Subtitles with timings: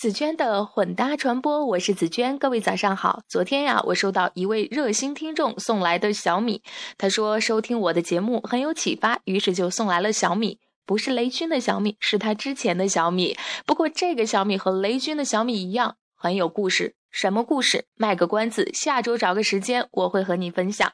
[0.00, 3.20] 紫娟的混搭传播，我是紫娟，各位早上好。
[3.28, 6.62] 昨天呀，我收到一位热心听众送来的小米，
[6.96, 13.36] 他说收听我的节目很有启发，于是就送来了小米，不是雷军的小米，是他之前的小米。
[13.66, 16.94] 不过这个小米和雷军的小米一样，很有故事。
[17.10, 17.84] 什么故事？
[17.96, 20.90] 卖个关子，下周找个时间我会和你分享。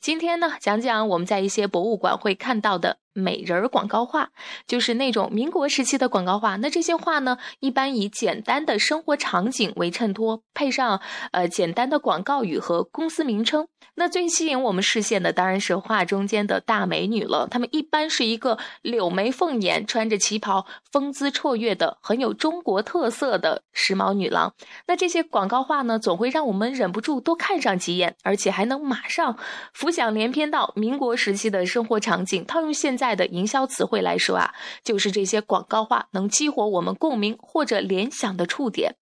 [0.00, 2.96] 今天呢，讲讲我们在一些博物馆会看到的。
[3.12, 4.30] 美人儿广告画
[4.66, 6.56] 就是那种民国时期的广告画。
[6.56, 11.00] 那这些画呢，一般以简单的生活场景为衬托，配上
[11.32, 13.68] 呃简单的广告语和公司名称。
[13.94, 17.48] 那最吸引我们视线的当然是画中间的大美女了。
[17.50, 24.54] 她们一般是一个柳眉凤眼，穿着旗袍，风姿绰约的，很有中国特色的时髦女郎。
[24.86, 29.36] 那这些广告画呢，总会让我们忍不住多看上几眼，而且还能马上
[29.74, 32.46] 浮想联翩到民国时期的生活场景。
[32.46, 34.52] 套用现在的营销词汇来说啊，
[34.84, 38.96] 就是这些广告话能激活我们共鸣或者联想的触点。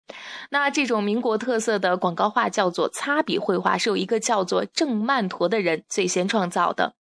[0.50, 6.94] 那这种民国特色的广告画叫做擦笔绘画，是由一个叫做郑曼陀的人最先创造的。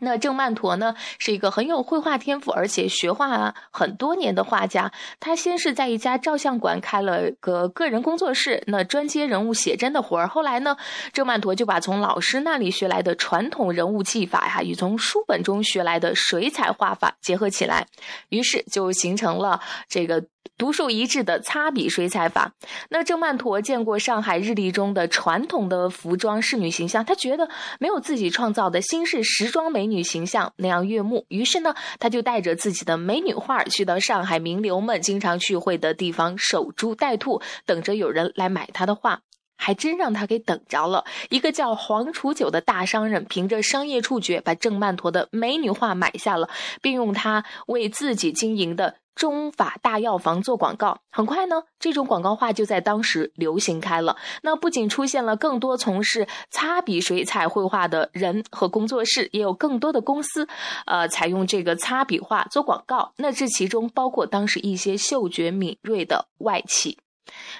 [0.00, 4.92] 那郑曼陀呢，是一个很有绘画天赋，而且学画很多年的画家。
[5.20, 10.28] 他先是在一家照相馆开了个个人工作室，那专接人物写真的活儿。
[10.28, 10.76] 后来呢，
[11.12, 17.86] 郑曼陀就把从老师那里学来的传统人物技法呀，与从书本中学来的水彩画法结合起来，
[18.28, 20.24] 于是就形成了这个。
[20.56, 22.52] 独树一帜的擦笔水彩法。
[22.90, 31.26] 那郑曼陀见过上海日历中的传统的服装仕女形象，他觉得没有自己创造的新式时装美女形象那样悦目。
[31.28, 39.20] 于是呢，他就带着自己的美女画去到上海名流们经常聚会的地方守株待兔，等着有人来买他的画。
[39.60, 41.04] 还真让他给等着了。
[41.30, 46.48] 一个叫黄楚九的大商人，凭着商业触觉，把郑曼陀的美女画买下了，
[46.80, 51.00] 并用它为自己经营的中法大药房做广告。
[51.10, 54.16] 很快呢，这种广告画就在当时流行开了。
[54.42, 60.46] 那不仅出现了更多从事擦笔水彩绘画的人和工作室，也有更多的公司，
[60.86, 63.12] 呃，采用这个擦笔画做广告。
[63.16, 66.98] 那这其中包括当时一些嗅觉敏锐的外企。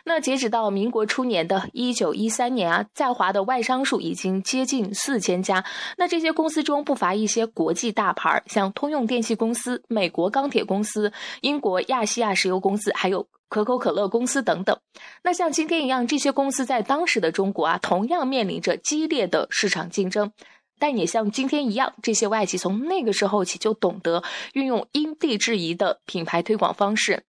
[0.05, 5.65] 那截止到民国初年的一九一三年啊，在华的外商数已经接近四千家。
[5.97, 14.79] 那这些公司中不乏一些国际大牌，像通用电气公司、美国钢铁公司、英国亚细亚石油公司，还有可口可乐公司等等。
[15.23, 20.33] 那像今天一样，这些公司在当时的中国啊，同样面临着激烈的市场竞争。
[20.81, 27.25] 但也像今天一样，这些外企从那个时候起就懂得运用因地制宜的品牌推广方式。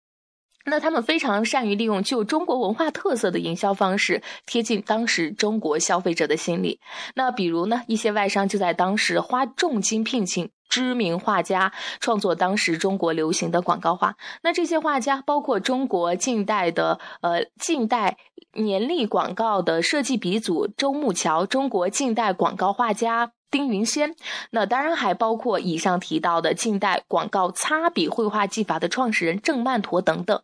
[0.68, 6.80] 那他们非常善于利用具有中国文化特色的营销方式，贴近当时中国消费者的心理。
[7.14, 14.16] 那比如呢，一些外商就在当时花重金聘请知名画家，创作当时中国流行的广告画。
[14.42, 18.18] 那这些画家包括中国近代的呃近代
[18.52, 23.32] 年历广告的设计鼻祖周慕桥，中国近代广告画家。
[23.50, 24.14] 丁云仙，
[24.50, 30.42] 那当然还包括以上提到的近代广告擦笔绘画技法的创始人郑曼陀等等。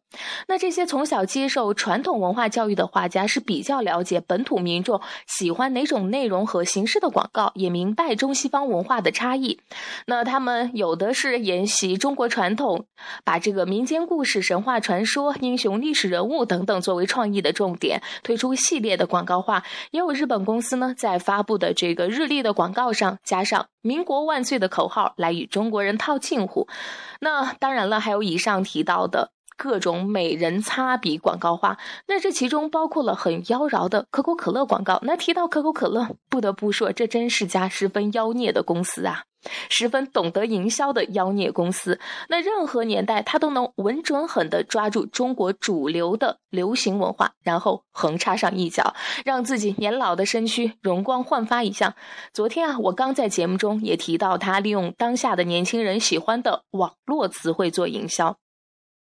[0.48, 9.60] 那这些从小接受传统文化教育的画家是比较了解本土民众喜欢哪种内容和形式的广告，也明白中西方文化的差异。
[10.06, 12.86] 那他们有的是沿袭中国传统，
[13.22, 19.62] 把这个民间故事、神话传说、英雄历史人物等等作为创意的重点，推出系列的广告画。
[19.90, 22.93] 也有日本公司呢，在发布的这个日历的广告。
[22.94, 26.66] 上加上“民国万岁”的口号来与中国人套近乎，
[27.20, 35.00] 那当然了，还有以上提到的各种美人擦笔广告话，那这其中包括了很妖娆的可口可乐广告。
[35.02, 39.24] 那提到可口可乐，不得不说，这真是家十分妖孽的公司啊。
[39.68, 48.94] 十分懂得营销的妖孽公司，那任何年代他都能稳准狠地抓住中国主流的流行文化，然后横插上一脚，
[49.24, 51.96] 让自己年老的身躯容光焕发一下。
[52.32, 58.36] 昨天啊，我刚在节目中也提到，他利用当下的年轻人喜欢的网络词汇做营销。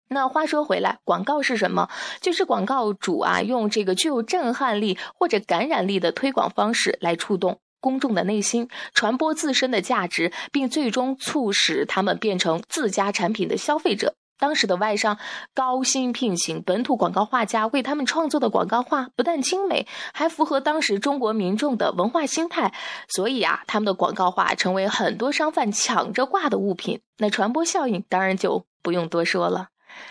[0.09, 1.89] 那话说回来，广告是什么？
[2.21, 7.59] 就是广告主啊，用这个具有震撼力或者感染力的推广方式来触动。
[7.83, 14.15] 公众的内心，传播自身的价值，并最终促使他们变成自家产品的消费者。
[14.39, 15.19] 当时的外商
[15.53, 22.73] 高薪聘请本土广告画家为他们创作的广告画，不但精美，还符合当时中国民众的文化心态。
[23.07, 27.01] 所以啊，他们的广告画成为很多商贩抢着挂的物品。
[27.19, 29.67] 那传播效应当然就不用多说了。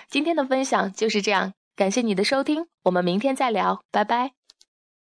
[0.08, 4.41] 今天的分享就是这样，感谢你的收听，我们明天再聊，拜拜。